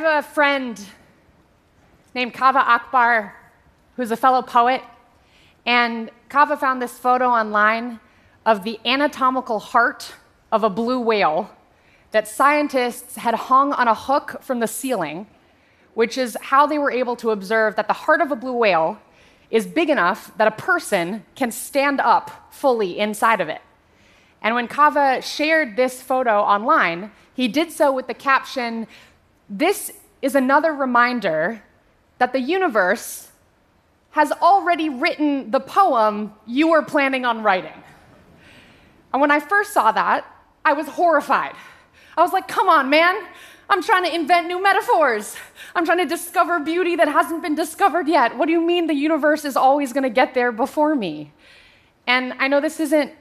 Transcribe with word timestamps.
have 0.00 0.24
a 0.24 0.28
friend 0.28 0.80
named 2.14 2.32
Kaveh 2.32 2.54
Akbar 2.54 3.34
who's 3.96 4.12
a 4.12 4.16
fellow 4.16 4.42
poet, 4.42 4.80
and 5.66 6.10
Kaveh 6.30 6.56
found 6.56 6.80
this 6.80 6.96
photo 6.96 7.26
online 7.26 7.98
of 8.46 8.62
the 8.62 8.78
anatomical 8.86 9.58
heart 9.58 10.14
of 10.52 10.62
a 10.62 10.70
blue 10.70 11.00
whale 11.00 11.50
that 12.12 12.28
scientists 12.28 13.16
had 13.16 13.34
hung 13.34 13.72
on 13.72 13.88
a 13.88 13.94
hook 13.94 14.40
from 14.40 14.60
the 14.60 14.68
ceiling, 14.68 15.26
which 15.94 16.16
is 16.16 16.36
how 16.42 16.64
they 16.64 16.78
were 16.78 16.92
able 16.92 17.16
to 17.16 17.30
observe 17.30 17.74
that 17.74 17.88
the 17.88 17.92
heart 17.92 18.20
of 18.20 18.30
a 18.30 18.36
blue 18.36 18.52
whale 18.52 18.98
is 19.50 19.66
big 19.66 19.90
enough 19.90 20.30
that 20.38 20.46
a 20.46 20.52
person 20.52 21.24
can 21.34 21.50
stand 21.50 22.00
up 22.00 22.54
fully 22.54 23.00
inside 23.00 23.40
of 23.40 23.48
it. 23.48 23.62
And 24.42 24.54
when 24.54 24.68
Kaveh 24.68 25.24
shared 25.24 25.74
this 25.74 26.00
photo 26.00 26.38
online, 26.40 27.10
he 27.34 27.48
did 27.48 27.72
so 27.72 27.92
with 27.92 28.06
the 28.06 28.14
caption 28.14 28.86
This 29.48 29.92
is 30.20 30.34
another 30.34 30.72
reminder 30.72 31.62
that 32.18 32.32
the 32.32 32.40
universe 32.40 33.28
has 34.10 34.32
already 34.32 34.88
written 34.88 35.50
the 35.50 35.60
poem 35.60 36.34
you 36.46 36.68
were 36.68 36.82
planning 36.82 37.24
on 37.24 37.42
writing. 37.42 37.82
And 39.12 39.20
when 39.20 39.30
I 39.30 39.40
first 39.40 39.72
saw 39.72 39.92
that, 39.92 40.26
I 40.64 40.72
was 40.72 40.86
horrified. 40.86 41.54
I 42.16 42.22
was 42.22 42.32
like, 42.32 42.48
come 42.48 42.68
on, 42.68 42.90
man. 42.90 43.16
I'm 43.70 43.82
trying 43.82 44.04
to 44.04 44.14
invent 44.14 44.46
new 44.48 44.62
metaphors. 44.62 45.36
I'm 45.74 45.84
trying 45.84 45.98
to 45.98 46.06
discover 46.06 46.58
beauty 46.58 46.96
that 46.96 47.08
hasn't 47.08 47.42
been 47.42 47.54
discovered 47.54 48.08
yet. 48.08 48.36
What 48.36 48.46
do 48.46 48.52
you 48.52 48.60
mean 48.60 48.86
the 48.86 48.94
universe 48.94 49.44
is 49.44 49.56
always 49.56 49.92
going 49.92 50.04
to 50.04 50.10
get 50.10 50.34
there 50.34 50.52
before 50.52 50.94
me? 50.94 51.32
And 52.06 52.34
I 52.38 52.48
know 52.48 52.60
this 52.60 52.80
isn't 52.80 53.12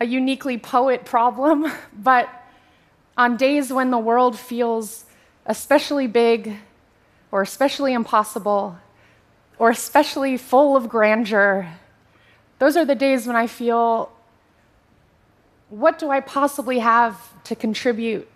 a 0.00 0.04
uniquely 0.04 0.58
poet 0.58 1.04
problem, 1.04 1.72
but 1.92 2.28
on 3.16 3.36
days 3.36 3.72
when 3.72 3.90
the 3.90 3.98
world 3.98 4.38
feels 4.38 5.06
especially 5.46 6.06
big 6.06 6.58
or 7.30 7.42
especially 7.42 7.92
impossible 7.92 8.78
or 9.58 9.70
especially 9.70 10.36
full 10.36 10.76
of 10.76 10.88
grandeur, 10.88 11.68
those 12.58 12.76
are 12.76 12.84
the 12.84 12.94
days 12.94 13.26
when 13.26 13.36
I 13.36 13.46
feel 13.46 14.12
what 15.68 15.98
do 15.98 16.10
I 16.10 16.20
possibly 16.20 16.80
have 16.80 17.18
to 17.44 17.56
contribute 17.56 18.28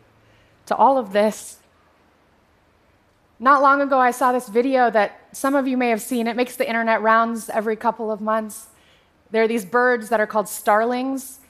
to 0.67 0.75
all 0.75 0.97
of 0.97 1.13
this? 1.13 1.59
Not 3.39 3.61
long 3.61 3.83
ago, 3.83 3.99
I 3.99 4.11
saw 4.11 4.33
this 4.33 4.49
video 4.49 4.91
that 4.91 5.29
some 5.33 5.55
of 5.55 5.69
you 5.69 5.77
may 5.77 5.91
have 5.91 6.01
seen. 6.01 6.27
It 6.27 6.37
makes 6.37 6.57
the 6.57 6.67
internet 6.67 7.03
rounds 7.03 7.51
every 7.51 7.77
couple 7.77 8.11
of 8.11 8.23
months. 8.23 8.69
There 9.31 9.43
are 9.43 9.49
these 9.49 9.67
birds 9.67 10.09
that 10.09 10.19
are 10.19 10.27
called 10.27 10.49
starlings, 10.49 11.41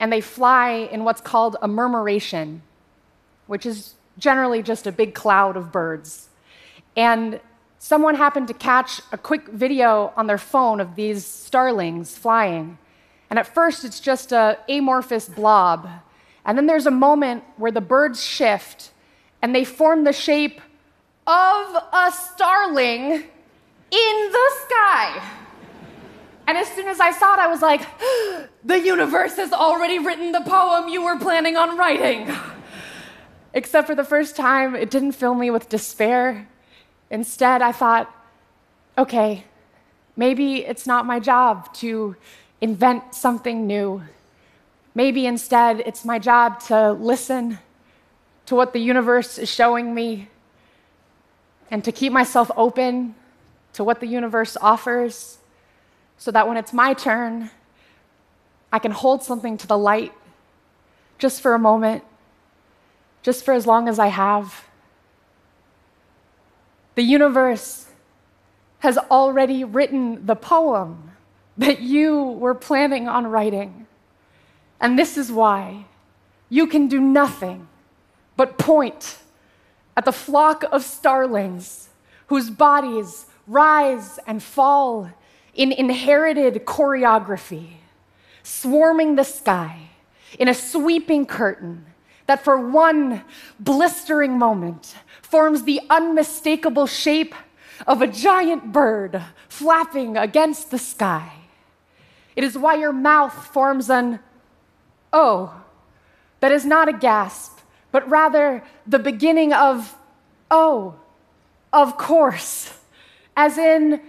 and 0.00 0.12
they 0.12 0.20
fly 0.20 0.88
in 0.90 1.04
what's 1.04 1.20
called 1.20 1.56
a 1.62 1.68
murmuration, 1.68 2.62
which 3.46 3.64
is 3.64 3.94
generally 4.18 4.62
just 4.62 4.86
a 4.86 4.92
big 4.92 5.14
cloud 5.14 5.56
of 5.56 5.72
birds. 5.72 6.28
And 6.96 7.40
someone 7.78 8.14
happened 8.14 8.48
to 8.48 8.54
catch 8.54 9.00
a 9.12 9.18
quick 9.18 9.48
video 9.48 10.12
on 10.16 10.26
their 10.26 10.38
phone 10.38 10.80
of 10.80 10.96
these 10.96 11.24
starlings 11.24 12.16
flying. 12.16 12.78
And 13.28 13.38
at 13.38 13.46
first, 13.46 13.84
it's 13.84 14.00
just 14.00 14.32
an 14.32 14.56
amorphous 14.68 15.28
blob. 15.28 15.88
And 16.44 16.56
then 16.56 16.66
there's 16.66 16.86
a 16.86 16.92
moment 16.92 17.44
where 17.56 17.72
the 17.72 17.80
birds 17.80 18.24
shift 18.24 18.92
and 19.42 19.54
they 19.54 19.64
form 19.64 20.04
the 20.04 20.12
shape 20.12 20.60
of 21.26 21.76
a 21.92 22.12
starling 22.12 23.12
in 23.90 24.32
the 24.32 24.50
sky. 24.64 25.22
And 26.46 26.56
as 26.56 26.68
soon 26.68 26.86
as 26.86 27.00
I 27.00 27.10
saw 27.10 27.34
it, 27.34 27.40
I 27.40 27.48
was 27.48 27.62
like, 27.62 27.82
the 28.64 28.78
universe 28.78 29.36
has 29.36 29.52
already 29.52 29.98
written 29.98 30.32
the 30.32 30.42
poem 30.42 30.88
you 30.88 31.02
were 31.02 31.18
planning 31.18 31.56
on 31.56 31.76
writing. 31.76 32.30
Except 33.54 33.86
for 33.86 33.94
the 33.94 34.04
first 34.04 34.36
time, 34.36 34.74
it 34.74 34.90
didn't 34.90 35.12
fill 35.12 35.34
me 35.34 35.50
with 35.50 35.68
despair. 35.68 36.48
Instead, 37.10 37.62
I 37.62 37.72
thought, 37.72 38.12
okay, 38.98 39.44
maybe 40.16 40.64
it's 40.64 40.86
not 40.86 41.06
my 41.06 41.20
job 41.20 41.72
to 41.74 42.16
invent 42.60 43.14
something 43.14 43.66
new. 43.66 44.02
Maybe 44.94 45.26
instead 45.26 45.80
it's 45.80 46.04
my 46.04 46.18
job 46.18 46.60
to 46.64 46.92
listen 46.92 47.58
to 48.46 48.54
what 48.54 48.72
the 48.72 48.78
universe 48.78 49.38
is 49.38 49.50
showing 49.50 49.94
me 49.94 50.28
and 51.70 51.84
to 51.84 51.92
keep 51.92 52.12
myself 52.12 52.50
open 52.56 53.14
to 53.74 53.84
what 53.84 54.00
the 54.00 54.06
universe 54.06 54.56
offers 54.60 55.38
so 56.16 56.30
that 56.30 56.48
when 56.48 56.56
it's 56.56 56.72
my 56.72 56.94
turn, 56.94 57.50
I 58.72 58.78
can 58.78 58.92
hold 58.92 59.22
something 59.22 59.58
to 59.58 59.66
the 59.66 59.76
light 59.76 60.12
just 61.18 61.40
for 61.40 61.54
a 61.54 61.58
moment, 61.58 62.04
just 63.26 63.44
for 63.44 63.52
as 63.52 63.66
long 63.66 63.88
as 63.88 63.98
I 63.98 64.06
have. 64.06 64.68
The 66.94 67.02
universe 67.02 67.86
has 68.78 68.98
already 69.10 69.64
written 69.64 70.24
the 70.26 70.36
poem 70.36 71.10
that 71.58 71.80
you 71.80 72.22
were 72.22 72.54
planning 72.54 73.08
on 73.08 73.26
writing. 73.26 73.88
And 74.80 74.96
this 74.96 75.18
is 75.18 75.32
why 75.32 75.86
you 76.48 76.68
can 76.68 76.86
do 76.86 77.00
nothing 77.00 77.66
but 78.36 78.58
point 78.58 79.18
at 79.96 80.04
the 80.04 80.12
flock 80.12 80.62
of 80.70 80.84
starlings 80.84 81.88
whose 82.28 82.48
bodies 82.48 83.26
rise 83.48 84.20
and 84.28 84.40
fall 84.40 85.10
in 85.52 85.72
inherited 85.72 86.64
choreography, 86.64 87.70
swarming 88.44 89.16
the 89.16 89.24
sky 89.24 89.90
in 90.38 90.46
a 90.46 90.54
sweeping 90.54 91.26
curtain 91.26 91.86
that 92.26 92.42
for 92.42 92.58
one 92.58 93.22
blistering 93.58 94.38
moment 94.38 94.96
forms 95.22 95.62
the 95.62 95.80
unmistakable 95.90 96.86
shape 96.86 97.34
of 97.86 98.02
a 98.02 98.06
giant 98.06 98.72
bird 98.72 99.22
flapping 99.48 100.16
against 100.16 100.70
the 100.70 100.78
sky. 100.78 101.32
It 102.34 102.44
is 102.44 102.56
why 102.58 102.76
your 102.76 102.92
mouth 102.92 103.32
forms 103.32 103.88
an 103.90 104.20
oh 105.12 105.62
that 106.40 106.52
is 106.52 106.64
not 106.64 106.88
a 106.88 106.92
gasp, 106.92 107.58
but 107.90 108.08
rather 108.10 108.62
the 108.86 108.98
beginning 108.98 109.52
of 109.52 109.96
oh, 110.50 110.94
of 111.72 111.96
course. 111.96 112.72
As 113.36 113.58
in, 113.58 114.00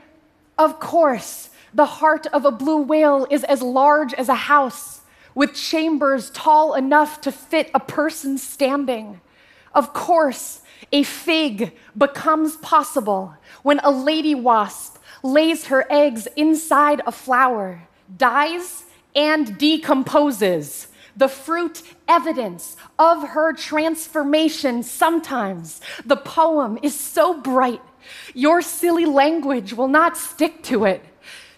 of 0.57 0.79
course, 0.79 1.49
the 1.73 1.85
heart 1.85 2.27
of 2.27 2.45
a 2.45 2.51
blue 2.51 2.77
whale 2.77 3.27
is 3.29 3.43
as 3.43 3.61
large 3.61 4.13
as 4.13 4.29
a 4.29 4.35
house, 4.35 5.01
with 5.37 5.53
chambers 5.53 6.31
tall 6.31 6.73
enough 6.73 7.21
to 7.21 7.31
fit 7.31 7.69
a 7.71 7.79
person 7.79 8.39
standing. 8.39 9.21
Of 9.71 9.93
course, 9.93 10.63
a 10.91 11.03
fig 11.03 11.73
becomes 11.95 12.57
possible 12.57 13.35
when 13.61 13.79
a 13.83 13.91
lady 13.91 14.33
wasp 14.33 14.97
lays 15.21 15.67
her 15.67 15.85
eggs 15.91 16.27
inside 16.35 17.03
a 17.05 17.11
flower 17.11 17.87
dies 18.17 18.85
and 19.15 19.59
decomposes. 19.59 20.87
The 21.15 21.27
fruit 21.27 21.83
evidence 22.07 22.75
of 22.97 23.29
her 23.29 23.53
transformation. 23.53 24.81
Sometimes 24.81 25.81
the 26.03 26.17
poem 26.17 26.79
is 26.81 26.99
so 26.99 27.39
bright, 27.39 27.81
your 28.33 28.63
silly 28.63 29.05
language 29.05 29.73
will 29.73 29.87
not 29.87 30.17
stick 30.17 30.63
to 30.63 30.85
it. 30.85 31.03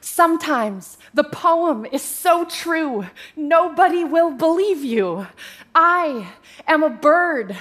Sometimes 0.01 0.97
the 1.13 1.23
poem 1.23 1.85
is 1.85 2.01
so 2.01 2.45
true, 2.45 3.07
nobody 3.35 4.03
will 4.03 4.31
believe 4.31 4.83
you. 4.83 5.27
I 5.75 6.33
am 6.67 6.83
a 6.83 6.89
bird 6.89 7.57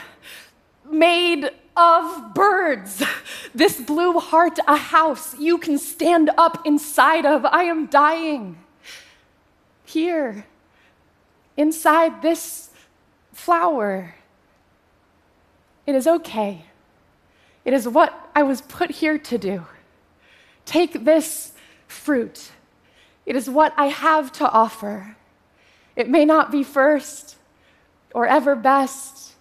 made 0.91 1.51
of 1.77 2.35
birds. 2.35 3.03
This 3.55 3.81
blue 3.81 4.19
heart, 4.19 4.59
a 4.67 4.77
house 4.77 5.39
you 5.39 5.59
can 5.59 5.79
stand 5.79 6.31
up 6.37 6.67
inside 6.67 7.25
of. 7.25 7.45
I 7.45 7.65
am 7.65 7.87
dying 7.87 8.59
here, 9.85 10.45
inside 11.57 12.23
this 12.23 12.71
flower. 13.33 14.15
It 15.87 15.95
is 15.95 16.07
okay. 16.07 16.67
It 17.65 17.73
is 17.73 17.89
what 17.89 18.31
I 18.35 18.43
was 18.43 18.61
put 18.61 18.91
here 18.91 19.19
to 19.19 19.39
do. 19.39 19.65
Take 20.65 21.05
this 21.05 21.53
fruit. 21.89 22.53
It 23.27 23.37
is 23.37 23.51
what 23.51 23.75
I 23.77 23.87
have 23.87 24.31
to 24.33 24.49
offer. 24.49 25.17
It 25.97 26.09
may 26.09 26.25
not 26.25 26.53
be 26.53 26.63
first 26.63 27.37
or 28.15 28.27
ever 28.27 28.55
best, 28.55 29.35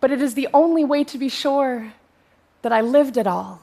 but 0.00 0.10
it 0.10 0.20
is 0.20 0.34
the 0.34 0.48
only 0.52 0.84
way 0.84 1.02
to 1.04 1.18
be 1.18 1.28
sure 1.28 1.94
that 2.62 2.72
I 2.72 2.80
lived 2.80 3.16
it 3.16 3.26
all. 3.26 3.60